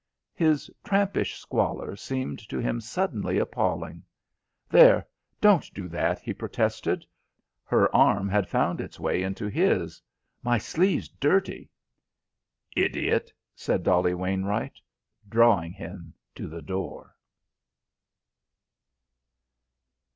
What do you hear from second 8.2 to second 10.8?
had found its way into his. "My